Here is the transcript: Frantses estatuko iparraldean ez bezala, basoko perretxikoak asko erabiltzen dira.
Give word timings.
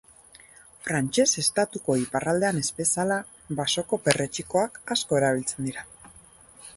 Frantses 0.85 1.33
estatuko 1.41 1.97
iparraldean 2.03 2.61
ez 2.63 2.65
bezala, 2.79 3.17
basoko 3.59 3.99
perretxikoak 4.07 4.81
asko 4.97 5.21
erabiltzen 5.21 5.69
dira. 5.71 5.85